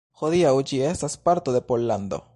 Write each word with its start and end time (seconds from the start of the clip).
Hodiaŭ 0.21 0.53
ĝi 0.71 0.79
estas 0.87 1.19
parto 1.29 1.57
de 1.59 1.65
Pollando. 1.71 2.25